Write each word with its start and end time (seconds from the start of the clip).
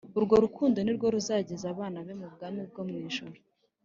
Urwo 0.17 0.35
rukundo 0.45 0.77
nirwo 0.81 1.07
ruzageza 1.15 1.65
abana 1.73 1.97
be 2.05 2.13
mu 2.21 2.27
bwami 2.33 2.61
bwo 2.69 2.81
mu 2.87 2.95
ijuru 3.07 3.37